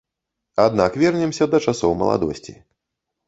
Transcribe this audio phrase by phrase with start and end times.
[0.63, 2.57] Аднак вернемся да часоў маладосці.